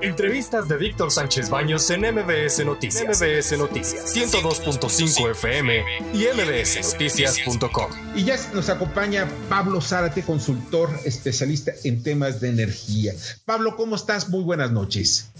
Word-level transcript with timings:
Entrevistas 0.00 0.68
de 0.68 0.76
Víctor 0.76 1.10
Sánchez 1.10 1.50
Baños 1.50 1.90
en 1.90 2.02
MBS 2.02 2.64
Noticias. 2.64 3.20
MBS 3.20 3.58
Noticias 3.58 4.16
102.5 4.16 5.30
FM 5.32 5.84
y 6.14 6.26
mbsnoticias.com. 6.34 7.90
Y 8.14 8.24
ya 8.24 8.36
nos 8.54 8.70
acompaña 8.70 9.26
Pablo 9.48 9.80
Zárate, 9.80 10.22
consultor 10.22 10.88
especialista 11.04 11.72
en 11.82 12.04
temas 12.04 12.40
de 12.40 12.50
energía. 12.50 13.12
Pablo, 13.44 13.74
¿cómo 13.74 13.96
estás? 13.96 14.28
Muy 14.28 14.44
buenas 14.44 14.70
noches. 14.70 15.32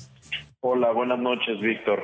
Hola, 0.61 0.91
buenas 0.91 1.21
noches, 1.21 1.61
Víctor. 1.61 2.03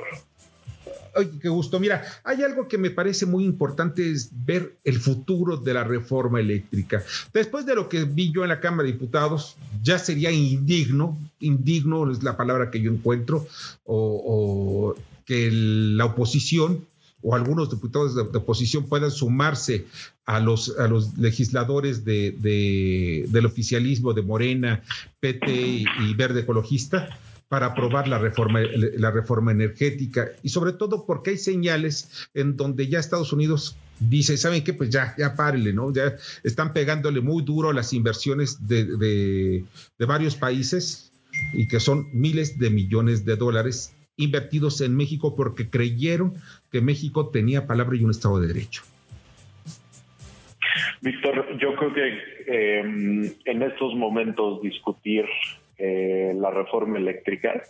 Oye, 1.16 1.30
qué 1.40 1.48
gusto. 1.48 1.78
Mira, 1.78 2.02
hay 2.24 2.42
algo 2.42 2.68
que 2.68 2.78
me 2.78 2.90
parece 2.90 3.26
muy 3.26 3.44
importante 3.44 4.10
es 4.10 4.30
ver 4.32 4.76
el 4.84 4.98
futuro 4.98 5.56
de 5.56 5.74
la 5.74 5.84
reforma 5.84 6.40
eléctrica. 6.40 7.02
Después 7.32 7.66
de 7.66 7.74
lo 7.74 7.88
que 7.88 8.04
vi 8.04 8.32
yo 8.32 8.42
en 8.42 8.48
la 8.48 8.60
Cámara 8.60 8.86
de 8.86 8.92
Diputados, 8.92 9.56
ya 9.82 9.98
sería 9.98 10.30
indigno, 10.30 11.18
indigno 11.40 12.10
es 12.10 12.22
la 12.22 12.36
palabra 12.36 12.70
que 12.70 12.80
yo 12.80 12.90
encuentro, 12.90 13.46
o, 13.84 14.94
que 15.24 15.50
la 15.52 16.06
oposición 16.06 16.84
o 17.22 17.34
algunos 17.34 17.70
diputados 17.70 18.14
de, 18.14 18.20
oposición 18.20 18.86
puedan 18.86 19.10
sumarse 19.10 19.86
a 20.26 20.40
los, 20.40 20.78
a 20.78 20.86
los 20.88 21.16
legisladores 21.16 22.04
de, 22.04 23.24
del 23.28 23.46
oficialismo 23.46 24.12
de 24.12 24.20
Morena, 24.20 24.82
PT 25.20 25.50
y 25.50 26.14
Verde 26.14 26.40
Ecologista 26.40 27.08
para 27.48 27.66
aprobar 27.66 28.08
la 28.08 28.18
reforma, 28.18 28.60
la 28.60 29.10
reforma 29.10 29.52
energética 29.52 30.30
y 30.42 30.48
sobre 30.48 30.72
todo 30.72 31.06
porque 31.06 31.30
hay 31.30 31.38
señales 31.38 32.28
en 32.34 32.56
donde 32.56 32.88
ya 32.88 32.98
Estados 32.98 33.32
Unidos 33.32 33.76
dice, 34.00 34.36
¿saben 34.36 34.64
qué? 34.64 34.72
Pues 34.72 34.90
ya, 34.90 35.14
ya 35.18 35.36
párele, 35.36 35.72
¿no? 35.72 35.92
Ya 35.92 36.14
están 36.42 36.72
pegándole 36.72 37.20
muy 37.20 37.42
duro 37.42 37.72
las 37.72 37.92
inversiones 37.92 38.66
de, 38.66 38.84
de, 38.84 39.64
de 39.98 40.06
varios 40.06 40.36
países 40.36 41.12
y 41.52 41.68
que 41.68 41.80
son 41.80 42.08
miles 42.12 42.58
de 42.58 42.70
millones 42.70 43.24
de 43.24 43.36
dólares 43.36 43.94
invertidos 44.16 44.80
en 44.80 44.96
México 44.96 45.34
porque 45.36 45.68
creyeron 45.68 46.34
que 46.70 46.80
México 46.80 47.28
tenía 47.30 47.66
palabra 47.66 47.96
y 47.96 48.04
un 48.04 48.10
Estado 48.10 48.40
de 48.40 48.48
Derecho. 48.48 48.82
Víctor, 51.00 51.58
yo 51.58 51.74
creo 51.76 51.94
que 51.94 52.18
eh, 52.46 53.34
en 53.44 53.62
estos 53.62 53.94
momentos 53.94 54.62
discutir 54.62 55.24
eh, 55.78 56.32
la 56.36 56.50
reforma 56.50 56.98
eléctrica 56.98 57.62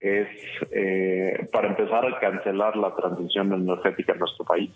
es, 0.00 0.28
eh, 0.70 1.46
para 1.52 1.68
empezar, 1.68 2.06
a 2.06 2.18
cancelar 2.20 2.76
la 2.76 2.94
transición 2.94 3.52
energética 3.52 4.12
en 4.12 4.18
nuestro 4.20 4.44
país. 4.44 4.70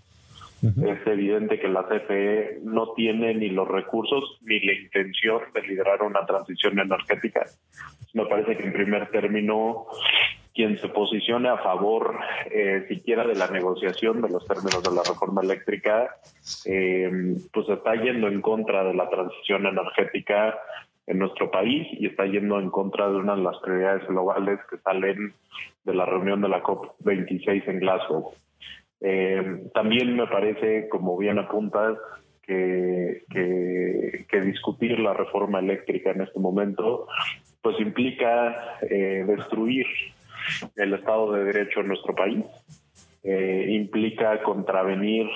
Es 0.63 1.05
evidente 1.09 1.59
que 1.59 1.67
la 1.67 1.89
CFE 1.89 2.61
no 2.63 2.93
tiene 2.93 3.35
ni 3.35 3.49
los 3.49 3.67
recursos 3.67 4.39
ni 4.43 4.61
la 4.61 4.73
intención 4.73 5.41
de 5.53 5.63
liderar 5.63 6.03
una 6.03 6.25
transición 6.25 6.79
energética. 6.79 7.45
Me 8.15 8.27
parece 8.27 8.57
que 8.57 8.63
en 8.63 8.73
primer 8.73 9.09
término 9.09 9.87
quien 10.55 10.79
se 10.79 10.89
posicione 10.89 11.49
a 11.49 11.57
favor 11.59 12.15
eh, 12.51 12.85
siquiera 12.89 13.27
de 13.27 13.35
la 13.35 13.49
negociación 13.49 14.21
de 14.21 14.29
los 14.29 14.47
términos 14.47 14.83
de 14.83 14.95
la 14.95 15.03
reforma 15.03 15.41
eléctrica, 15.43 16.17
eh, 16.67 17.11
pues 17.53 17.69
está 17.69 17.95
yendo 17.97 18.29
en 18.29 18.41
contra 18.41 18.85
de 18.85 18.95
la 18.95 19.09
transición 19.09 19.67
energética 19.67 20.59
en 21.13 21.19
nuestro 21.19 21.51
país 21.51 21.87
y 21.93 22.07
está 22.07 22.27
yendo 22.27 22.59
en 22.59 22.71
contra 22.71 23.09
de 23.09 23.17
una 23.17 23.37
de 23.37 23.43
las 23.43 23.59
prioridades 23.59 24.07
globales 24.09 24.59
que 24.69 24.79
salen 24.79 25.33
de 25.85 25.95
la 25.95 26.07
reunión 26.07 26.41
de 26.41 26.49
la 26.49 26.63
COP26 26.63 27.69
en 27.69 27.79
Glasgow. 27.81 28.33
Eh, 29.01 29.69
también 29.75 30.17
me 30.17 30.27
parece, 30.27 30.89
como 30.89 31.17
bien 31.19 31.39
apuntas, 31.39 31.99
que, 32.43 33.23
discutir 34.45 34.99
la 34.99 35.15
reforma 35.15 35.61
eléctrica 35.61 36.11
en 36.11 36.23
este 36.23 36.41
momento 36.41 37.07
pues 37.63 37.79
implica 37.79 38.79
eh, 38.83 39.25
destruir 39.27 39.87
el 40.77 40.95
Estado 40.95 41.33
de 41.33 41.45
Derecho 41.45 41.81
en 41.81 41.89
nuestro 41.89 42.15
país, 42.15 42.45
eh, 43.23 43.67
implica 43.71 44.43
contravenir 44.43 45.29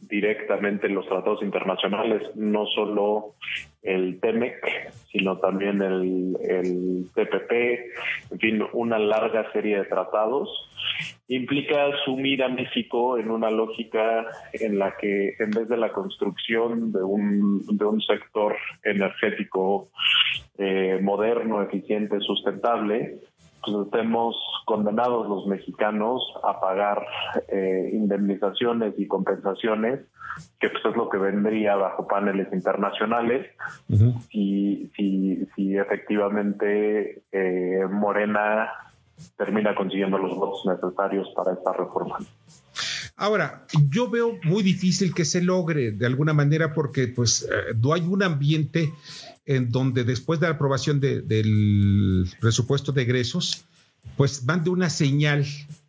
directamente 0.00 0.88
los 0.88 1.06
tratados 1.06 1.42
internacionales, 1.42 2.34
no 2.34 2.66
solo 2.66 3.34
el 3.82 4.20
TEMEC, 4.20 4.92
sino 5.10 5.38
también 5.38 5.82
el, 5.82 6.36
el 6.48 7.06
TPP, 7.14 7.52
en 8.30 8.38
fin, 8.38 8.64
una 8.72 8.98
larga 8.98 9.50
serie 9.52 9.78
de 9.78 9.84
tratados, 9.84 10.48
implica 11.28 11.90
sumir 12.04 12.42
a 12.42 12.48
México 12.48 13.18
en 13.18 13.30
una 13.30 13.50
lógica 13.50 14.26
en 14.52 14.78
la 14.78 14.96
que 14.96 15.34
en 15.38 15.50
vez 15.50 15.68
de 15.68 15.76
la 15.76 15.90
construcción 15.90 16.92
de 16.92 17.02
un, 17.02 17.64
de 17.66 17.84
un 17.84 18.00
sector 18.00 18.56
energético 18.84 19.88
eh, 20.58 20.98
moderno, 21.02 21.62
eficiente, 21.62 22.20
sustentable, 22.20 23.18
pues 23.64 23.86
estemos 23.86 24.36
condenados 24.66 25.28
los 25.28 25.46
mexicanos 25.46 26.22
a 26.42 26.60
pagar 26.60 27.06
eh, 27.48 27.90
indemnizaciones 27.92 28.94
y 28.98 29.06
compensaciones, 29.06 30.00
que 30.60 30.68
pues 30.70 30.84
es 30.84 30.96
lo 30.96 31.08
que 31.08 31.18
vendría 31.18 31.74
bajo 31.76 32.06
paneles 32.06 32.48
internacionales, 32.52 33.46
si, 34.30 34.90
si, 34.96 35.46
si 35.54 35.76
efectivamente 35.76 37.22
eh, 37.32 37.86
Morena 37.90 38.70
termina 39.36 39.74
consiguiendo 39.74 40.18
los 40.18 40.36
votos 40.36 40.64
necesarios 40.66 41.28
para 41.36 41.52
esta 41.52 41.72
reforma. 41.72 42.18
Ahora, 43.16 43.66
yo 43.90 44.10
veo 44.10 44.38
muy 44.44 44.62
difícil 44.62 45.14
que 45.14 45.24
se 45.24 45.42
logre 45.42 45.92
de 45.92 46.06
alguna 46.06 46.32
manera 46.32 46.72
porque 46.72 47.08
pues 47.08 47.42
eh, 47.42 47.74
no 47.80 47.92
hay 47.92 48.00
un 48.02 48.22
ambiente 48.22 48.92
en 49.44 49.70
donde 49.70 50.04
después 50.04 50.40
de 50.40 50.46
la 50.46 50.54
aprobación 50.54 51.00
del 51.00 52.26
presupuesto 52.40 52.92
de 52.92 53.02
egresos, 53.02 53.64
pues 54.16 54.44
mande 54.44 54.70
una 54.70 54.88
señal 54.88 55.44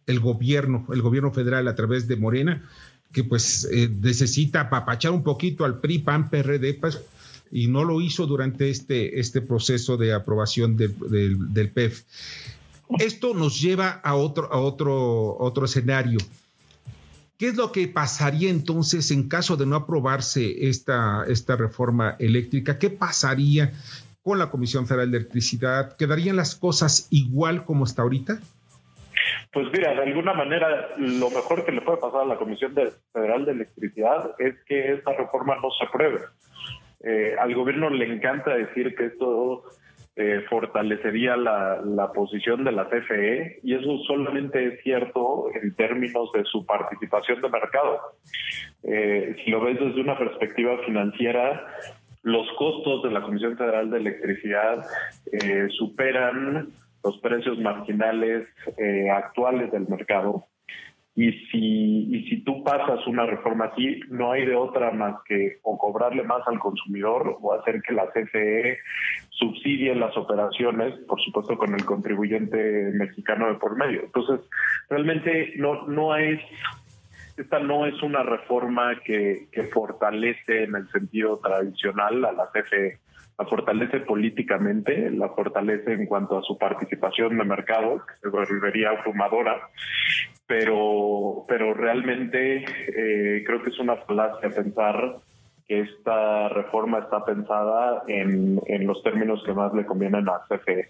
el 0.05 0.19
gobierno, 0.19 0.85
el 0.91 1.01
gobierno 1.01 1.31
federal 1.31 1.67
a 1.67 1.75
través 1.75 2.07
de 2.07 2.17
Morena, 2.17 2.63
que 3.13 3.23
pues 3.23 3.69
eh, 3.71 3.89
necesita 4.01 4.61
apapachar 4.61 5.11
un 5.11 5.23
poquito 5.23 5.63
al 5.63 5.79
PRI, 5.79 5.99
PAN, 5.99 6.29
PRD, 6.29 6.73
pues, 6.73 6.99
y 7.51 7.67
no 7.67 7.83
lo 7.83 8.01
hizo 8.01 8.25
durante 8.25 8.69
este, 8.69 9.19
este 9.19 9.41
proceso 9.41 9.95
de 9.95 10.13
aprobación 10.13 10.75
del, 10.75 10.95
del, 11.53 11.69
PEF. 11.69 12.01
Esto 12.97 13.35
nos 13.35 13.61
lleva 13.61 13.91
a 14.03 14.15
otro, 14.15 14.51
a 14.51 14.57
otro, 14.57 15.37
otro 15.37 15.65
escenario. 15.65 16.19
¿Qué 17.37 17.49
es 17.49 17.55
lo 17.55 17.71
que 17.71 17.87
pasaría 17.87 18.49
entonces 18.49 19.11
en 19.11 19.29
caso 19.29 19.55
de 19.55 19.67
no 19.67 19.75
aprobarse 19.75 20.67
esta, 20.67 21.23
esta 21.27 21.55
reforma 21.55 22.15
eléctrica? 22.17 22.79
¿Qué 22.79 22.89
pasaría 22.89 23.71
con 24.23 24.39
la 24.39 24.49
Comisión 24.49 24.87
Federal 24.87 25.11
de 25.11 25.17
Electricidad? 25.17 25.95
¿Quedarían 25.97 26.35
las 26.35 26.55
cosas 26.55 27.07
igual 27.11 27.65
como 27.65 27.85
está 27.85 28.01
ahorita? 28.01 28.39
Pues 29.53 29.67
mira, 29.71 29.93
de 29.93 30.01
alguna 30.01 30.33
manera 30.33 30.89
lo 30.97 31.29
mejor 31.29 31.63
que 31.63 31.71
le 31.71 31.81
puede 31.81 31.99
pasar 31.99 32.21
a 32.21 32.25
la 32.25 32.37
Comisión 32.37 32.73
Federal 33.13 33.45
de 33.45 33.51
Electricidad 33.51 34.31
es 34.39 34.55
que 34.65 34.93
esta 34.93 35.13
reforma 35.13 35.55
no 35.57 35.69
se 35.71 35.85
apruebe. 35.85 36.21
Eh, 37.03 37.35
al 37.39 37.53
gobierno 37.53 37.89
le 37.91 38.11
encanta 38.11 38.55
decir 38.55 38.95
que 38.95 39.05
esto 39.05 39.63
eh, 40.15 40.43
fortalecería 40.49 41.35
la, 41.35 42.11
posición 42.13 42.63
de 42.63 42.71
la 42.71 42.87
CFE 42.87 43.59
y 43.63 43.75
eso 43.75 43.97
solamente 44.07 44.65
es 44.65 44.81
cierto 44.81 45.47
en 45.53 45.75
términos 45.75 46.31
de 46.33 46.43
su 46.45 46.65
participación 46.65 47.41
de 47.41 47.49
mercado. 47.49 47.99
Eh, 48.83 49.35
si 49.43 49.51
lo 49.51 49.61
ves 49.61 49.79
desde 49.79 50.01
una 50.01 50.17
perspectiva 50.17 50.77
financiera, 50.85 51.67
los 52.23 52.47
costos 52.57 53.03
de 53.03 53.11
la 53.11 53.21
Comisión 53.21 53.57
Federal 53.57 53.89
de 53.89 53.97
Electricidad 53.97 54.85
eh, 55.31 55.67
superan 55.69 56.69
los 57.03 57.17
precios 57.19 57.59
marginales 57.59 58.47
actuales 59.11 59.71
del 59.71 59.87
mercado 59.87 60.47
y 61.15 61.31
si, 61.31 62.15
y 62.15 62.27
si 62.27 62.43
tú 62.43 62.63
pasas 62.63 63.05
una 63.05 63.25
reforma 63.27 63.65
así, 63.65 63.99
no 64.09 64.31
hay 64.31 64.45
de 64.45 64.55
otra 64.55 64.89
más 64.91 65.21
que 65.25 65.59
o 65.61 65.77
cobrarle 65.77 66.23
más 66.23 66.41
al 66.47 66.57
consumidor 66.57 67.37
o 67.39 67.53
hacer 67.53 67.83
que 67.83 67.93
la 67.93 68.07
CFE 68.07 68.79
subsidie 69.29 69.93
las 69.93 70.17
operaciones, 70.17 70.97
por 71.07 71.21
supuesto 71.21 71.55
con 71.55 71.75
el 71.75 71.85
contribuyente 71.85 72.91
mexicano 72.93 73.47
de 73.47 73.59
por 73.59 73.75
medio. 73.75 74.01
Entonces, 74.05 74.39
realmente 74.89 75.53
no, 75.57 75.85
no 75.85 76.15
es, 76.15 76.41
esta 77.37 77.59
no 77.59 77.85
es 77.85 78.01
una 78.01 78.23
reforma 78.23 78.99
que, 79.05 79.49
que 79.51 79.63
fortalece 79.65 80.63
en 80.63 80.75
el 80.75 80.89
sentido 80.89 81.37
tradicional 81.37 82.25
a 82.25 82.31
la 82.31 82.49
CFE 82.51 82.97
la 83.37 83.45
fortalece 83.45 83.99
políticamente, 84.01 85.09
la 85.11 85.29
fortalece 85.29 85.93
en 85.93 86.05
cuanto 86.05 86.37
a 86.37 86.43
su 86.43 86.57
participación 86.57 87.37
de 87.37 87.43
mercado, 87.43 88.05
que 88.05 88.15
se 88.21 88.29
volvería 88.29 89.01
fumadora, 89.03 89.69
pero, 90.45 91.43
pero 91.47 91.73
realmente 91.73 92.57
eh, 92.57 93.43
creo 93.45 93.63
que 93.63 93.69
es 93.69 93.79
una 93.79 93.95
falacia 93.95 94.49
pensar 94.49 95.17
que 95.67 95.79
esta 95.79 96.49
reforma 96.49 96.99
está 96.99 97.23
pensada 97.23 98.03
en, 98.07 98.59
en 98.67 98.85
los 98.85 99.01
términos 99.01 99.41
que 99.45 99.53
más 99.53 99.73
le 99.73 99.85
convienen 99.85 100.27
a 100.27 100.41
CFE. 100.49 100.89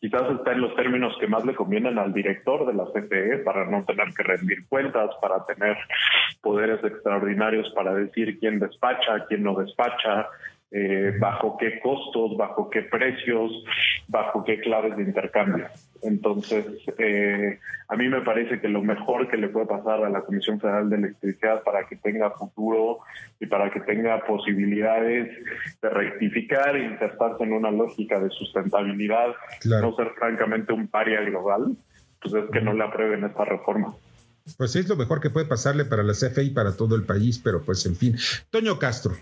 Quizás 0.00 0.30
está 0.30 0.52
en 0.52 0.60
los 0.60 0.74
términos 0.76 1.16
que 1.20 1.26
más 1.26 1.44
le 1.44 1.54
convienen 1.54 1.98
al 1.98 2.12
director 2.12 2.66
de 2.66 2.74
la 2.74 2.84
CFE 2.86 3.38
para 3.38 3.64
no 3.66 3.84
tener 3.84 4.12
que 4.14 4.22
rendir 4.22 4.66
cuentas, 4.68 5.10
para 5.20 5.44
tener 5.44 5.76
poderes 6.40 6.82
extraordinarios 6.84 7.70
para 7.74 7.94
decir 7.94 8.38
quién 8.38 8.58
despacha, 8.58 9.26
quién 9.28 9.42
no 9.42 9.54
despacha, 9.54 10.28
eh, 10.74 11.12
bajo 11.20 11.58
qué 11.58 11.78
costos, 11.80 12.34
bajo 12.36 12.70
qué 12.70 12.82
precios, 12.82 13.52
bajo 14.08 14.42
qué 14.42 14.58
claves 14.58 14.96
de 14.96 15.02
intercambio. 15.02 15.66
Entonces, 16.02 16.64
eh, 16.98 17.58
a 17.88 17.96
mí 17.96 18.08
me 18.08 18.22
parece 18.22 18.58
que 18.58 18.68
lo 18.68 18.82
mejor 18.82 19.28
que 19.28 19.36
le 19.36 19.48
puede 19.48 19.66
pasar 19.66 20.02
a 20.02 20.08
la 20.08 20.22
Comisión 20.22 20.58
Federal 20.58 20.88
de 20.88 20.96
Electricidad 20.96 21.62
para 21.62 21.84
que 21.84 21.96
tenga 21.96 22.30
futuro 22.30 23.00
y 23.38 23.46
para 23.46 23.70
que 23.70 23.80
tenga 23.80 24.24
posibilidades 24.24 25.28
de 25.82 25.88
rectificar 25.90 26.74
e 26.74 26.86
insertarse 26.86 27.44
en 27.44 27.52
una 27.52 27.70
lógica 27.70 28.18
de 28.18 28.30
sustentabilidad, 28.30 29.34
no 29.64 29.94
ser 29.94 30.10
francamente 30.18 30.72
un 30.72 30.88
paria 30.88 31.20
global, 31.20 31.76
pues 32.22 32.32
es 32.32 32.50
que 32.50 32.62
no 32.62 32.72
le 32.72 32.84
aprueben 32.84 33.24
esta 33.24 33.44
reforma. 33.44 33.94
Pues 34.56 34.74
es 34.74 34.88
lo 34.88 34.96
mejor 34.96 35.20
que 35.20 35.28
puede 35.28 35.46
pasarle 35.46 35.84
para 35.84 36.02
la 36.02 36.14
CFE 36.14 36.44
y 36.44 36.50
para 36.50 36.76
todo 36.76 36.96
el 36.96 37.04
país, 37.04 37.38
pero 37.38 37.62
pues 37.62 37.84
en 37.84 37.94
fin. 37.94 38.16
Toño 38.50 38.78
Castro. 38.78 39.14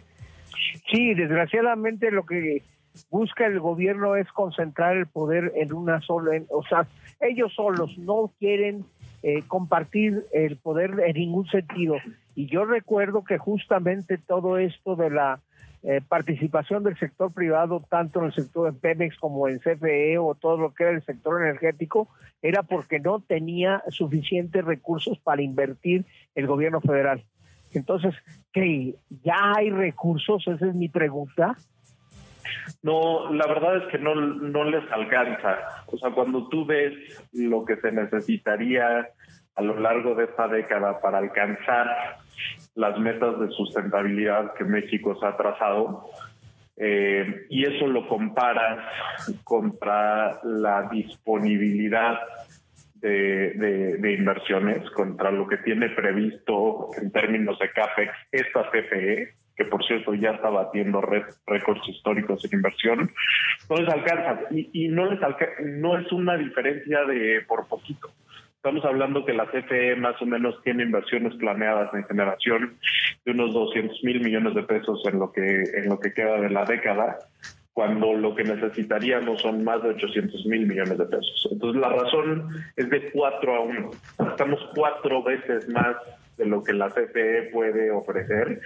Sí, 0.90 1.14
desgraciadamente 1.14 2.10
lo 2.10 2.24
que 2.26 2.62
busca 3.10 3.46
el 3.46 3.60
gobierno 3.60 4.16
es 4.16 4.28
concentrar 4.32 4.96
el 4.96 5.06
poder 5.06 5.52
en 5.56 5.72
una 5.72 6.00
sola, 6.00 6.42
o 6.48 6.64
sea, 6.64 6.86
ellos 7.20 7.52
solos 7.54 7.96
no 7.98 8.32
quieren 8.38 8.84
eh, 9.22 9.42
compartir 9.46 10.24
el 10.32 10.56
poder 10.56 10.92
en 11.06 11.14
ningún 11.14 11.46
sentido. 11.46 11.96
Y 12.34 12.46
yo 12.46 12.64
recuerdo 12.64 13.22
que 13.24 13.38
justamente 13.38 14.18
todo 14.18 14.58
esto 14.58 14.96
de 14.96 15.10
la 15.10 15.40
eh, 15.82 16.00
participación 16.06 16.84
del 16.84 16.98
sector 16.98 17.32
privado, 17.32 17.82
tanto 17.88 18.20
en 18.20 18.26
el 18.26 18.34
sector 18.34 18.72
de 18.72 18.78
Pemex 18.78 19.16
como 19.18 19.48
en 19.48 19.58
CFE 19.60 20.18
o 20.18 20.34
todo 20.34 20.58
lo 20.58 20.74
que 20.74 20.84
era 20.84 20.92
el 20.92 21.02
sector 21.02 21.40
energético, 21.42 22.08
era 22.42 22.62
porque 22.62 22.98
no 23.00 23.20
tenía 23.20 23.82
suficientes 23.88 24.64
recursos 24.64 25.18
para 25.18 25.42
invertir 25.42 26.04
el 26.34 26.46
gobierno 26.46 26.80
federal. 26.80 27.22
Entonces, 27.72 28.14
¿qué? 28.52 28.94
¿Ya 29.22 29.52
hay 29.56 29.70
recursos? 29.70 30.46
Esa 30.46 30.66
es 30.66 30.74
mi 30.74 30.88
pregunta. 30.88 31.56
No, 32.82 33.32
la 33.32 33.46
verdad 33.46 33.76
es 33.76 33.88
que 33.90 33.98
no, 33.98 34.14
no 34.14 34.64
les 34.64 34.90
alcanza. 34.90 35.58
O 35.86 35.98
sea, 35.98 36.10
cuando 36.10 36.48
tú 36.48 36.64
ves 36.64 36.94
lo 37.32 37.64
que 37.64 37.76
se 37.76 37.92
necesitaría 37.92 39.08
a 39.54 39.62
lo 39.62 39.78
largo 39.78 40.14
de 40.14 40.24
esta 40.24 40.48
década 40.48 41.00
para 41.00 41.18
alcanzar 41.18 42.18
las 42.74 42.98
metas 42.98 43.38
de 43.40 43.48
sustentabilidad 43.50 44.54
que 44.54 44.64
México 44.64 45.14
se 45.18 45.26
ha 45.26 45.36
trazado, 45.36 46.10
eh, 46.82 47.46
y 47.50 47.66
eso 47.66 47.86
lo 47.86 48.08
comparas 48.08 48.78
contra 49.44 50.40
la 50.44 50.88
disponibilidad 50.90 52.18
de, 53.00 54.16
inversiones 54.18 54.88
contra 54.90 55.30
lo 55.30 55.46
que 55.46 55.58
tiene 55.58 55.88
previsto 55.90 56.88
en 57.00 57.10
términos 57.10 57.58
de 57.58 57.70
CAPEX 57.70 58.12
esta 58.32 58.70
CFE, 58.70 59.34
que 59.56 59.64
por 59.66 59.84
cierto 59.84 60.14
ya 60.14 60.30
está 60.30 60.50
batiendo 60.50 61.00
récords 61.00 61.88
históricos 61.88 62.44
en 62.44 62.58
inversión, 62.58 63.10
no 63.68 63.76
les 63.76 63.88
alcanza. 63.88 64.40
Y, 64.50 64.88
no, 64.88 65.10
les 65.10 65.20
no 65.64 65.98
es 65.98 66.10
una 66.12 66.36
diferencia 66.36 67.04
de 67.04 67.42
por 67.46 67.66
poquito. 67.66 68.10
Estamos 68.56 68.84
hablando 68.84 69.24
que 69.24 69.32
la 69.32 69.46
CFE 69.46 69.96
más 69.96 70.20
o 70.20 70.26
menos 70.26 70.62
tiene 70.62 70.82
inversiones 70.82 71.34
planeadas 71.36 71.94
en 71.94 72.04
generación 72.04 72.76
de 73.24 73.32
unos 73.32 73.54
200 73.54 74.04
mil 74.04 74.20
millones 74.20 74.54
de 74.54 74.62
pesos 74.64 75.02
en 75.06 75.18
lo 75.18 75.32
que 75.32 75.62
en 75.74 75.88
lo 75.88 75.98
que 75.98 76.12
queda 76.12 76.38
de 76.38 76.50
la 76.50 76.66
década 76.66 77.18
cuando 77.80 78.12
lo 78.12 78.34
que 78.34 78.44
necesitaríamos 78.44 79.40
son 79.40 79.64
más 79.64 79.82
de 79.82 79.88
800 79.88 80.44
mil 80.44 80.66
millones 80.66 80.98
de 80.98 81.06
pesos. 81.06 81.48
Entonces 81.50 81.80
la 81.80 81.88
razón 81.88 82.46
es 82.76 82.90
de 82.90 83.10
4 83.10 83.54
a 83.54 83.60
1. 83.60 83.90
Estamos 84.32 84.60
cuatro 84.74 85.22
veces 85.22 85.66
más 85.70 85.96
de 86.36 86.44
lo 86.44 86.62
que 86.62 86.74
la 86.74 86.90
CFE 86.90 87.48
puede 87.50 87.90
ofrecer. 87.90 88.60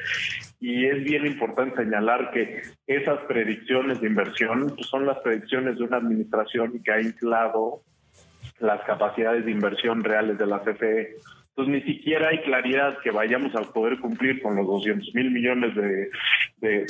Y 0.59 0.87
es 0.87 1.05
bien 1.05 1.27
importante 1.27 1.85
señalar 1.85 2.33
que 2.33 2.63
esas 2.89 3.21
predicciones 3.27 4.01
de 4.01 4.09
inversión 4.09 4.75
pues, 4.75 4.89
son 4.89 5.07
las 5.07 5.19
predicciones 5.19 5.79
de 5.79 5.85
una 5.85 5.99
administración 5.99 6.83
que 6.83 6.91
ha 6.91 7.01
inflado 7.01 7.83
las 8.59 8.83
capacidades 8.83 9.45
de 9.45 9.53
inversión 9.53 10.03
reales 10.03 10.39
de 10.39 10.47
la 10.47 10.59
CFE. 10.59 11.15
Entonces 11.51 11.73
ni 11.73 11.83
siquiera 11.83 12.31
hay 12.31 12.43
claridad 12.43 12.99
que 13.05 13.13
vayamos 13.13 13.55
a 13.55 13.63
poder 13.73 14.01
cumplir 14.01 14.43
con 14.43 14.57
los 14.57 14.67
200 14.67 15.15
mil 15.15 15.31
millones 15.31 15.73
de, 15.77 16.11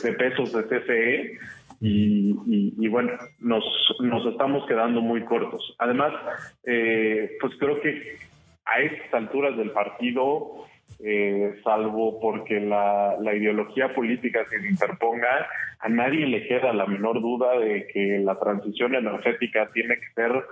de 0.03 0.13
pesos 0.15 0.55
de 0.55 0.65
CFE 0.65 1.39
y, 1.81 2.89
bueno, 2.89 3.13
nos, 3.41 3.65
nos 4.01 4.27
estamos 4.27 4.67
quedando 4.67 5.01
muy 5.01 5.25
cortos. 5.25 5.75
Además, 5.79 6.13
eh, 6.65 7.31
pues 7.41 7.53
creo 7.59 7.81
que 7.81 8.19
a 8.65 8.81
estas 8.81 9.15
alturas 9.15 9.57
del 9.57 9.71
partido, 9.71 10.67
eh, 11.01 11.55
salvo 11.63 12.21
porque 12.21 12.61
la, 12.61 13.17
la, 13.21 13.35
ideología 13.35 13.93
política 13.93 14.45
se 14.49 14.57
interponga, 14.67 15.47
a 15.81 15.89
nadie 15.89 16.27
le 16.27 16.47
queda 16.47 16.73
la 16.73 16.87
menor 16.87 17.21
duda 17.21 17.59
de 17.59 17.87
que 17.93 18.21
la 18.25 18.39
transición 18.39 18.95
energética 18.95 19.69
tiene 19.73 19.97
que 19.97 20.13
ser 20.15 20.45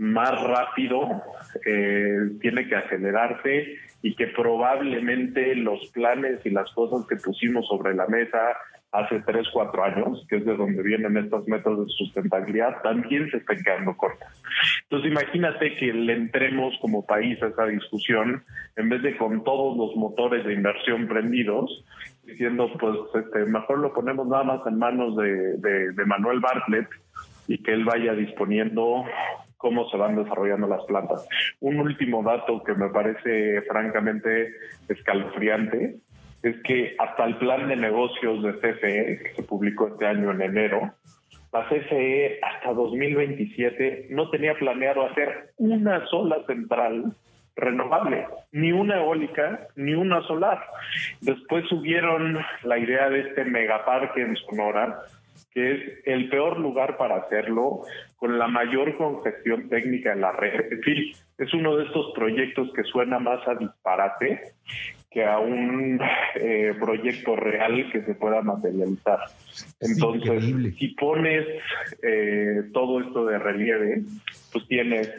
más 0.00 0.42
rápido, 0.42 1.08
eh, 1.66 2.30
tiene 2.40 2.66
que 2.66 2.74
acelerarse 2.74 3.76
y 4.02 4.14
que 4.14 4.28
probablemente 4.28 5.54
los 5.56 5.90
planes 5.92 6.40
y 6.46 6.50
las 6.50 6.72
cosas 6.72 7.06
que 7.06 7.16
pusimos 7.16 7.66
sobre 7.66 7.94
la 7.94 8.06
mesa 8.06 8.38
hace 8.92 9.20
tres, 9.20 9.48
cuatro 9.52 9.84
años, 9.84 10.26
que 10.28 10.36
es 10.36 10.44
de 10.44 10.56
donde 10.56 10.82
vienen 10.82 11.16
estas 11.16 11.46
metas 11.46 11.78
de 11.78 11.86
sustentabilidad, 11.88 12.82
también 12.82 13.30
se 13.30 13.36
están 13.38 13.62
quedando 13.62 13.96
cortas. 13.96 14.42
Entonces 14.82 15.10
imagínate 15.10 15.76
que 15.76 15.92
le 15.92 16.12
entremos 16.14 16.74
como 16.80 17.06
país 17.06 17.40
a 17.42 17.48
esa 17.48 17.66
discusión, 17.66 18.42
en 18.76 18.88
vez 18.88 19.02
de 19.02 19.16
con 19.16 19.44
todos 19.44 19.76
los 19.76 19.94
motores 19.96 20.44
de 20.44 20.54
inversión 20.54 21.06
prendidos, 21.06 21.84
diciendo, 22.24 22.70
pues 22.78 22.96
este, 23.24 23.44
mejor 23.46 23.78
lo 23.78 23.92
ponemos 23.92 24.26
nada 24.26 24.44
más 24.44 24.66
en 24.66 24.78
manos 24.78 25.16
de, 25.16 25.56
de 25.58 26.04
Manuel 26.06 26.40
Bartlett 26.40 26.88
y 27.46 27.58
que 27.62 27.72
él 27.72 27.84
vaya 27.84 28.14
disponiendo 28.14 29.04
cómo 29.56 29.88
se 29.90 29.96
van 29.98 30.16
desarrollando 30.16 30.66
las 30.66 30.82
plantas. 30.84 31.28
Un 31.60 31.80
último 31.80 32.22
dato 32.22 32.62
que 32.64 32.74
me 32.74 32.88
parece 32.88 33.60
francamente 33.62 34.54
escalofriante 34.88 35.98
es 36.42 36.56
que 36.62 36.96
hasta 36.98 37.24
el 37.24 37.36
plan 37.36 37.68
de 37.68 37.76
negocios 37.76 38.42
de 38.42 38.54
CFE, 38.54 39.22
que 39.22 39.32
se 39.36 39.42
publicó 39.42 39.88
este 39.88 40.06
año 40.06 40.30
en 40.30 40.42
enero, 40.42 40.94
la 41.52 41.68
CFE 41.68 42.38
hasta 42.42 42.72
2027 42.72 44.06
no 44.10 44.30
tenía 44.30 44.54
planeado 44.54 45.04
hacer 45.04 45.52
una 45.56 46.06
sola 46.06 46.44
central 46.46 47.12
renovable, 47.56 48.26
ni 48.52 48.72
una 48.72 48.98
eólica, 48.98 49.66
ni 49.76 49.94
una 49.94 50.22
solar. 50.22 50.64
Después 51.20 51.66
subieron 51.68 52.38
la 52.62 52.78
idea 52.78 53.10
de 53.10 53.20
este 53.20 53.44
megaparque 53.44 54.22
en 54.22 54.36
Sonora, 54.36 55.00
que 55.52 55.72
es 55.72 56.06
el 56.06 56.28
peor 56.30 56.58
lugar 56.60 56.96
para 56.96 57.16
hacerlo, 57.16 57.82
con 58.16 58.38
la 58.38 58.46
mayor 58.46 58.96
congestión 58.96 59.68
técnica 59.68 60.12
en 60.12 60.20
la 60.20 60.32
red. 60.32 60.72
En 60.72 60.82
fin, 60.82 61.12
es 61.38 61.52
uno 61.52 61.76
de 61.76 61.86
estos 61.86 62.12
proyectos 62.14 62.72
que 62.74 62.84
suena 62.84 63.18
más 63.18 63.46
a 63.48 63.56
disparate 63.56 64.54
que 65.10 65.24
a 65.24 65.40
un 65.40 66.00
eh, 66.36 66.72
proyecto 66.78 67.34
real 67.34 67.90
que 67.90 68.02
se 68.02 68.14
pueda 68.14 68.42
materializar. 68.42 69.18
Entonces, 69.80 70.76
si 70.78 70.88
pones 70.94 71.46
eh, 72.02 72.62
todo 72.72 73.00
esto 73.00 73.26
de 73.26 73.38
relieve, 73.38 74.02
pues 74.52 74.68
tienes 74.68 75.10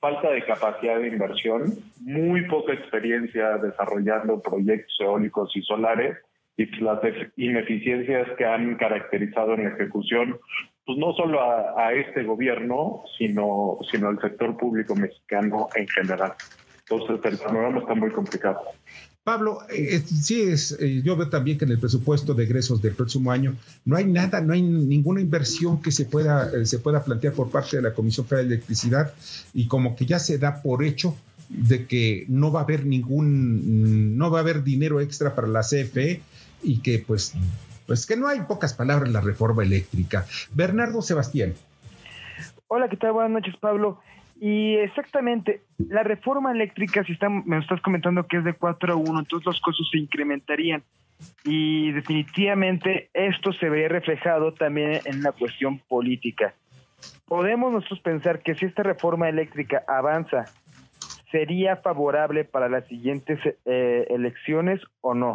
falta 0.00 0.30
de 0.30 0.44
capacidad 0.44 0.98
de 0.98 1.08
inversión, 1.08 1.74
muy 2.00 2.48
poca 2.48 2.72
experiencia 2.72 3.58
desarrollando 3.58 4.42
proyectos 4.42 4.96
eólicos 5.00 5.56
y 5.56 5.62
solares 5.62 6.16
y 6.56 6.66
las 6.80 6.98
ineficiencias 7.36 8.28
que 8.36 8.44
han 8.44 8.74
caracterizado 8.76 9.54
en 9.54 9.64
la 9.64 9.70
ejecución, 9.70 10.40
pues 10.84 10.98
no 10.98 11.12
solo 11.12 11.40
a, 11.40 11.86
a 11.86 11.92
este 11.92 12.24
gobierno, 12.24 13.04
sino, 13.16 13.78
sino 13.92 14.08
al 14.08 14.20
sector 14.20 14.56
público 14.56 14.96
mexicano 14.96 15.68
en 15.76 15.86
general. 15.86 16.32
Entonces 16.90 17.32
el 17.32 17.38
panorama 17.38 17.78
está 17.78 17.94
muy 17.94 18.10
complicado. 18.10 18.60
Pablo, 19.28 19.58
eh, 19.68 20.00
sí, 20.00 20.40
es, 20.40 20.72
eh, 20.80 21.02
yo 21.04 21.14
veo 21.14 21.28
también 21.28 21.58
que 21.58 21.66
en 21.66 21.72
el 21.72 21.78
presupuesto 21.78 22.32
de 22.32 22.44
egresos 22.44 22.80
del 22.80 22.94
próximo 22.94 23.30
año 23.30 23.56
no 23.84 23.94
hay 23.94 24.06
nada, 24.06 24.40
no 24.40 24.54
hay 24.54 24.62
ninguna 24.62 25.20
inversión 25.20 25.82
que 25.82 25.92
se 25.92 26.06
pueda, 26.06 26.50
eh, 26.50 26.64
se 26.64 26.78
pueda 26.78 27.04
plantear 27.04 27.34
por 27.34 27.50
parte 27.50 27.76
de 27.76 27.82
la 27.82 27.92
Comisión 27.92 28.24
Federal 28.24 28.48
de 28.48 28.54
Electricidad 28.54 29.12
y 29.52 29.68
como 29.68 29.96
que 29.96 30.06
ya 30.06 30.18
se 30.18 30.38
da 30.38 30.62
por 30.62 30.82
hecho 30.82 31.14
de 31.50 31.84
que 31.84 32.24
no 32.28 32.50
va 32.52 32.60
a 32.60 32.62
haber 32.62 32.86
ningún, 32.86 34.16
no 34.16 34.30
va 34.30 34.38
a 34.38 34.40
haber 34.40 34.62
dinero 34.62 34.98
extra 34.98 35.34
para 35.34 35.46
la 35.46 35.60
CFE 35.60 36.22
y 36.62 36.78
que 36.78 37.04
pues, 37.06 37.34
pues 37.86 38.06
que 38.06 38.16
no 38.16 38.28
hay 38.28 38.40
pocas 38.48 38.72
palabras 38.72 39.08
en 39.08 39.12
la 39.12 39.20
reforma 39.20 39.62
eléctrica. 39.62 40.24
Bernardo 40.54 41.02
Sebastián. 41.02 41.52
Hola, 42.68 42.88
¿qué 42.88 42.96
tal? 42.96 43.12
Buenas 43.12 43.32
noches, 43.32 43.56
Pablo. 43.60 44.00
Y 44.40 44.76
exactamente, 44.76 45.62
la 45.78 46.02
reforma 46.02 46.52
eléctrica, 46.52 47.02
si 47.04 47.16
me 47.44 47.58
estás 47.58 47.80
comentando 47.80 48.24
que 48.24 48.36
es 48.36 48.44
de 48.44 48.54
4 48.54 48.92
a 48.92 48.96
1, 48.96 49.18
entonces 49.18 49.46
los 49.46 49.60
costos 49.60 49.88
se 49.90 49.98
incrementarían. 49.98 50.82
Y 51.44 51.90
definitivamente 51.90 53.10
esto 53.12 53.52
se 53.52 53.68
ve 53.68 53.88
reflejado 53.88 54.54
también 54.54 55.00
en 55.04 55.22
la 55.22 55.32
cuestión 55.32 55.80
política. 55.88 56.54
Podemos 57.26 57.72
nosotros 57.72 58.00
pensar 58.00 58.40
que 58.40 58.54
si 58.54 58.66
esta 58.66 58.84
reforma 58.84 59.28
eléctrica 59.28 59.82
avanza, 59.88 60.44
¿sería 61.32 61.76
favorable 61.76 62.44
para 62.44 62.68
las 62.68 62.86
siguientes 62.86 63.40
eh, 63.64 64.06
elecciones 64.08 64.80
o 65.00 65.14
no? 65.14 65.34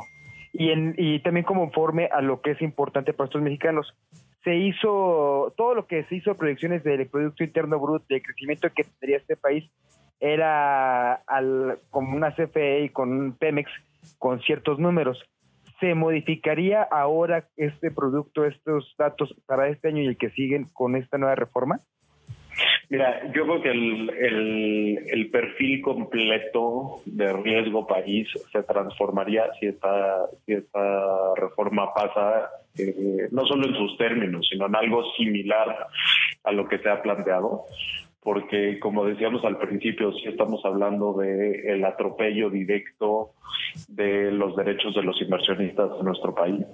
y, 0.54 0.70
en, 0.70 0.94
y 0.98 1.20
también 1.20 1.46
como 1.46 1.64
informe 1.64 2.08
a 2.12 2.22
lo 2.22 2.40
que 2.40 2.52
es 2.52 2.62
importante 2.62 3.12
para 3.12 3.26
estos 3.26 3.42
mexicanos. 3.42 3.96
Se 4.44 4.56
hizo, 4.56 5.54
todo 5.56 5.74
lo 5.74 5.88
que 5.88 6.04
se 6.06 6.16
hizo, 6.16 6.36
proyecciones 6.36 6.84
del 6.84 7.08
Producto 7.08 7.44
Interno 7.44 7.80
Bruto, 7.80 8.06
de 8.10 8.22
crecimiento 8.22 8.70
que 8.76 8.84
tendría 8.84 9.18
este 9.18 9.38
país, 9.38 9.70
era 10.20 11.14
al, 11.14 11.80
como 11.90 12.16
una 12.16 12.32
CFE 12.32 12.84
y 12.84 12.90
con 12.90 13.12
un 13.12 13.34
Pemex 13.34 13.70
con 14.18 14.42
ciertos 14.42 14.80
números. 14.80 15.22
¿Se 15.80 15.96
modificaría 15.96 16.82
ahora 16.84 17.50
este 17.58 17.92
producto, 17.92 18.46
estos 18.46 18.96
datos 18.98 19.36
para 19.46 19.68
este 19.68 19.90
año 19.90 20.02
y 20.02 20.08
el 20.08 20.18
que 20.18 20.30
siguen 20.30 20.66
con 20.74 20.96
esta 20.96 21.18
nueva 21.18 21.36
reforma? 21.36 21.80
Mira, 22.90 23.32
yo 23.34 23.46
creo 23.46 23.62
que 23.62 23.72
el, 23.72 24.10
el, 25.12 25.30
perfil 25.30 25.82
completo 25.82 27.02
de 27.06 27.34
riesgo 27.34 27.88
país 27.88 28.28
se 28.52 28.64
transformaría 28.64 29.46
si 29.60 29.68
esta, 29.68 30.28
si 30.46 30.54
esta 30.54 31.36
reforma 31.36 31.92
pasa, 31.94 32.50
eh, 32.78 33.28
no 33.32 33.46
solo 33.46 33.68
en 33.68 33.76
sus 33.76 33.98
términos, 33.98 34.48
sino 34.50 34.68
en 34.68 34.76
algo 34.76 35.04
similar 35.18 35.88
a 36.44 36.52
lo 36.52 36.68
que 36.68 36.78
se 36.78 36.90
ha 36.90 37.02
planteado 37.02 37.66
porque 38.24 38.80
como 38.80 39.06
decíamos 39.06 39.44
al 39.44 39.58
principio, 39.58 40.14
sí 40.14 40.30
estamos 40.30 40.64
hablando 40.64 41.14
de 41.14 41.74
el 41.74 41.84
atropello 41.84 42.50
directo 42.50 43.32
de 43.90 44.32
los 44.32 44.56
derechos 44.56 44.96
de 44.96 45.04
los 45.04 45.22
inversionistas 45.22 45.92
en 46.00 46.06
nuestro 46.06 46.34
país. 46.34 46.66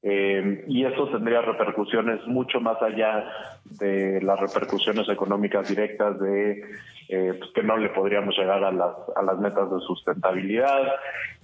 Eh, 0.00 0.64
y 0.68 0.84
eso 0.84 1.08
tendría 1.08 1.40
repercusiones 1.42 2.24
mucho 2.28 2.60
más 2.60 2.80
allá 2.80 3.24
de 3.64 4.20
las 4.22 4.38
repercusiones 4.38 5.08
económicas 5.08 5.68
directas 5.68 6.20
de 6.20 6.60
eh, 7.08 7.34
pues 7.36 7.50
que 7.52 7.64
no 7.64 7.76
le 7.76 7.88
podríamos 7.88 8.36
llegar 8.38 8.62
a 8.62 8.70
las, 8.70 8.96
a 9.16 9.22
las 9.22 9.38
metas 9.38 9.68
de 9.70 9.80
sustentabilidad, 9.80 10.82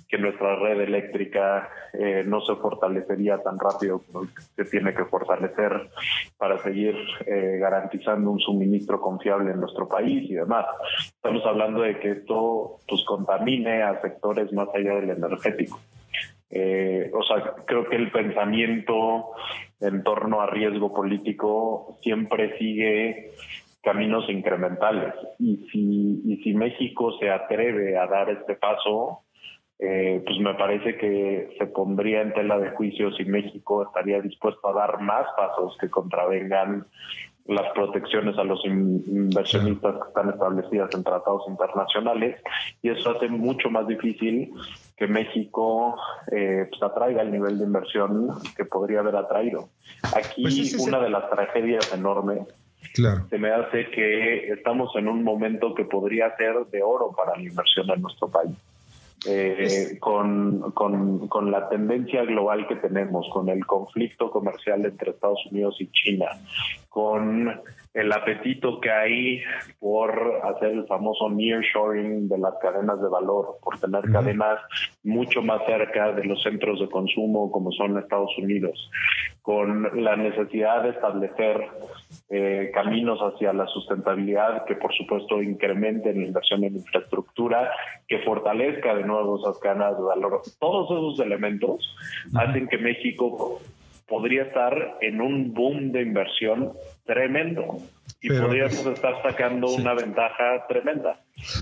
que 0.06 0.18
nuestra 0.18 0.54
red 0.56 0.82
eléctrica 0.82 1.68
eh, 1.94 2.23
no 2.25 2.42
se 2.42 2.54
fortalecería 2.56 3.38
tan 3.38 3.58
rápido 3.58 4.02
como 4.12 4.28
se 4.54 4.64
tiene 4.66 4.94
que 4.94 5.04
fortalecer 5.06 5.88
para 6.37 6.58
seguir 6.58 6.94
garantizando 7.26 8.30
un 8.30 8.38
suministro 8.38 9.00
confiable 9.00 9.50
en 9.50 9.61
nuestro 9.61 9.88
país 9.88 10.30
y 10.30 10.34
demás. 10.34 10.66
Estamos 11.06 11.44
hablando 11.44 11.82
de 11.82 11.99
que 11.99 12.11
esto 12.12 12.76
pues 12.87 13.02
contamine 13.04 13.82
a 13.82 14.00
sectores 14.00 14.52
más 14.52 14.68
allá 14.75 14.94
del 14.94 15.11
energético. 15.11 15.80
Eh, 16.56 17.11
o 17.12 17.23
sea, 17.25 17.54
creo 17.66 17.84
que 17.84 17.96
el 17.96 18.12
pensamiento 18.12 19.32
en 19.80 20.04
torno 20.04 20.40
a 20.40 20.46
riesgo 20.46 20.94
político 20.94 21.99
siempre 22.00 22.56
sigue 22.58 23.32
caminos 23.82 24.30
incrementales. 24.30 25.14
Y 25.40 25.66
si, 25.73 26.23
y 26.25 26.37
si 26.44 26.54
México 26.54 27.18
se 27.18 27.28
atreve 27.28 27.99
a 27.99 28.06
dar 28.06 28.30
este 28.30 28.54
paso, 28.54 29.25
eh, 29.80 30.23
pues 30.25 30.38
me 30.38 30.54
parece 30.54 30.96
que 30.96 31.56
se 31.58 31.66
pondría 31.66 32.23
en 32.23 32.32
tela 32.32 32.58
de 32.58 32.70
juicio 32.70 33.11
si 33.12 33.25
México 33.25 33.82
estaría 33.82 34.20
dispuesto 34.20 34.68
a 34.68 34.73
dar 34.73 35.00
más 35.00 35.26
pasos 35.37 35.76
que 35.80 35.90
contravengan 35.90 36.84
las 37.46 37.72
protecciones 37.74 38.38
a 38.38 38.44
los 38.44 38.64
inversionistas 38.64 39.96
que 39.96 40.08
están 40.08 40.30
establecidas 40.30 40.94
en 40.94 41.04
tratados 41.04 41.42
internacionales 41.48 42.40
y 42.80 42.88
eso 42.88 43.10
hace 43.10 43.28
mucho 43.28 43.68
más 43.70 43.86
difícil 43.86 44.52
que 44.96 45.06
México 45.06 45.94
eh, 46.32 46.66
pues 46.70 46.82
atraiga 46.82 47.22
el 47.22 47.30
nivel 47.30 47.58
de 47.58 47.64
inversión 47.64 48.30
que 48.56 48.64
podría 48.64 49.00
haber 49.00 49.16
atraído. 49.16 49.68
Aquí 50.16 50.42
pues 50.42 50.74
una 50.78 51.00
de 51.00 51.10
las 51.10 51.28
tragedias 51.28 51.92
enormes 51.92 52.48
se 52.92 53.38
me 53.38 53.50
hace 53.50 53.90
que 53.90 54.52
estamos 54.52 54.94
en 54.96 55.08
un 55.08 55.24
momento 55.24 55.74
que 55.74 55.84
podría 55.84 56.36
ser 56.36 56.54
de 56.70 56.82
oro 56.82 57.10
para 57.16 57.36
la 57.36 57.42
inversión 57.42 57.90
en 57.90 58.02
nuestro 58.02 58.28
país. 58.28 58.56
Eh, 59.26 59.97
con, 60.00 60.73
con, 60.73 61.28
con, 61.28 61.50
la 61.50 61.69
tendencia 61.69 62.25
global 62.25 62.66
que 62.69 62.76
tenemos, 62.76 63.26
con 63.33 63.49
el 63.49 63.64
conflicto 63.64 64.31
comercial 64.31 64.85
entre 64.85 65.12
Estados 65.12 65.40
Unidos 65.50 65.76
y 65.81 65.87
China, 65.90 66.26
con 66.90 67.49
el 67.94 68.12
apetito 68.12 68.80
que 68.80 68.90
hay 68.90 69.42
por 69.78 70.40
hacer 70.42 70.72
el 70.72 70.86
famoso 70.86 71.30
nearshoring 71.30 72.28
de 72.28 72.38
las 72.38 72.54
cadenas 72.60 73.00
de 73.00 73.08
valor, 73.08 73.56
por 73.62 73.78
tener 73.78 74.02
cadenas 74.10 74.58
mucho 75.04 75.42
más 75.42 75.64
cerca 75.64 76.12
de 76.12 76.24
los 76.24 76.42
centros 76.42 76.80
de 76.80 76.88
consumo 76.88 77.52
como 77.52 77.70
son 77.70 77.96
Estados 77.96 78.36
Unidos, 78.36 78.90
con 79.42 80.02
la 80.02 80.16
necesidad 80.16 80.82
de 80.82 80.90
establecer 80.90 81.68
eh, 82.30 82.72
caminos 82.74 83.20
hacia 83.20 83.52
la 83.52 83.66
sustentabilidad 83.68 84.64
que 84.64 84.74
por 84.74 84.92
supuesto 84.92 85.40
incrementen 85.40 86.20
la 86.20 86.26
inversión 86.26 86.64
en 86.64 86.74
infraestructura, 86.74 87.70
que 88.08 88.18
fortalezca 88.20 88.96
de 88.96 89.04
nuevo 89.04 89.38
esas 89.38 89.58
cadenas 89.60 89.96
de 89.96 90.02
valor. 90.02 90.42
Todos 90.58 90.90
esos 90.90 91.24
elementos 91.24 91.94
hacen 92.34 92.66
que 92.66 92.78
México 92.78 93.60
podría 94.06 94.44
estar 94.44 94.96
en 95.00 95.20
un 95.20 95.54
boom 95.54 95.92
de 95.92 96.02
inversión 96.02 96.73
tremendo 97.04 97.78
y 98.20 98.28
podríamos 98.28 98.87
estar 98.87 99.23
sacando 99.23 99.68
una 99.68 99.94
ventaja 99.94 100.66
tremenda. 100.68 101.20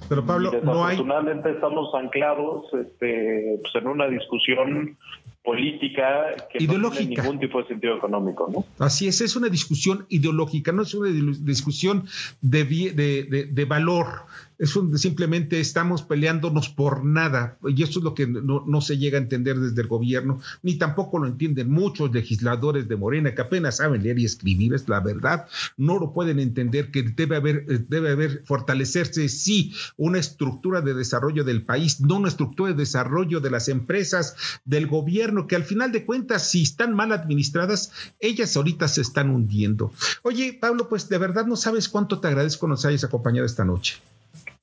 Pero 0.08 0.24
Pablo, 0.24 0.52
no 0.62 0.84
hay... 0.84 0.96
estamos 0.96 1.94
anclados 1.94 2.72
este, 2.74 3.58
pues 3.60 3.74
en 3.74 3.88
una 3.88 4.06
discusión 4.06 4.96
política 5.42 6.36
que 6.52 6.64
no 6.66 6.90
tiene 6.90 7.16
ningún 7.16 7.40
tipo 7.40 7.60
de 7.60 7.68
sentido 7.68 7.96
económico, 7.96 8.48
¿no? 8.52 8.64
Así 8.84 9.08
es, 9.08 9.20
es 9.20 9.34
una 9.34 9.48
discusión 9.48 10.06
ideológica, 10.08 10.70
no 10.70 10.82
es 10.82 10.94
una 10.94 11.10
discusión 11.10 12.04
de, 12.40 12.64
de, 12.64 13.46
de 13.50 13.64
valor 13.64 14.26
es 14.62 14.78
simplemente 14.94 15.58
estamos 15.58 16.02
peleándonos 16.02 16.68
por 16.68 17.04
nada. 17.04 17.58
Y 17.66 17.82
eso 17.82 17.98
es 17.98 18.04
lo 18.04 18.14
que 18.14 18.28
no, 18.28 18.80
se 18.80 18.96
llega 18.96 19.18
a 19.18 19.20
entender 19.20 19.58
desde 19.58 19.82
el 19.82 19.88
gobierno, 19.88 20.40
ni 20.62 20.76
tampoco 20.76 21.18
lo 21.18 21.26
entienden 21.26 21.68
muchos 21.68 22.12
legisladores 22.12 22.86
de 22.86 22.96
Morena 22.96 23.34
que 23.34 23.42
apenas 23.42 23.78
saben 23.78 24.04
leer 24.04 24.20
y 24.20 24.24
escribir, 24.24 24.72
es 24.72 24.88
la 24.88 25.00
verdad. 25.00 25.46
No 25.76 25.98
lo 25.98 26.12
pueden 26.12 26.38
entender 26.38 26.92
que 26.92 27.02
debe 27.02 27.36
haber, 27.36 27.86
debe 27.88 28.10
haber 28.10 28.42
fortalecerse, 28.44 29.28
sí, 29.28 29.74
una 29.96 30.20
estructura 30.20 30.80
de 30.80 30.94
desarrollo 30.94 31.42
del 31.42 31.64
país, 31.64 32.00
no 32.00 32.16
una 32.16 32.28
estructura 32.28 32.70
de 32.70 32.76
desarrollo 32.76 33.40
de 33.40 33.50
las 33.50 33.68
empresas, 33.68 34.60
del 34.64 34.86
gobierno, 35.32 35.46
que 35.46 35.56
al 35.56 35.64
final 35.64 35.92
de 35.92 36.04
cuentas, 36.04 36.48
si 36.50 36.62
están 36.62 36.94
mal 36.94 37.12
administradas, 37.12 38.12
ellas 38.20 38.56
ahorita 38.56 38.88
se 38.88 39.00
están 39.00 39.30
hundiendo. 39.30 39.92
Oye, 40.22 40.56
Pablo, 40.60 40.88
pues 40.88 41.08
de 41.08 41.18
verdad 41.18 41.46
no 41.46 41.56
sabes 41.56 41.88
cuánto 41.88 42.20
te 42.20 42.28
agradezco 42.28 42.68
nos 42.68 42.84
hayas 42.84 43.04
acompañado 43.04 43.46
esta 43.46 43.64
noche. 43.64 43.96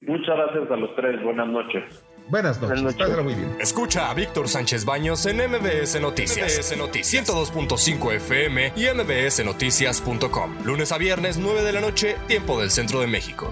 Muchas 0.02 0.36
gracias 0.36 0.72
a 0.72 0.76
los 0.76 0.96
tres. 0.96 1.22
Buenas 1.24 1.48
noches. 1.48 1.84
Buenas 2.30 2.62
noches. 2.62 2.82
Buenas 2.82 3.00
noches. 3.00 3.24
muy 3.24 3.34
bien. 3.34 3.58
Escucha 3.60 4.10
a 4.10 4.14
Víctor 4.14 4.48
Sánchez 4.48 4.86
Baños 4.86 5.26
en 5.26 5.38
MBS 5.38 6.00
Noticias. 6.00 6.58
MBS 6.58 6.78
Noticias 6.78 7.28
102.5 7.28 8.14
FM 8.14 8.74
y 8.76 8.86
MBSNoticias.com. 8.86 10.66
Lunes 10.66 10.92
a 10.92 10.98
viernes, 10.98 11.38
9 11.38 11.64
de 11.64 11.74
la 11.74 11.82
noche, 11.82 12.16
tiempo 12.28 12.60
del 12.60 12.70
centro 12.70 13.02
de 13.02 13.08
México. 13.08 13.52